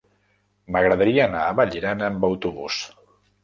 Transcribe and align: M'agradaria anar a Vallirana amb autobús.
M'agradaria 0.75 1.21
anar 1.29 1.43
a 1.49 1.53
Vallirana 1.61 2.11
amb 2.11 2.29
autobús. 2.33 2.83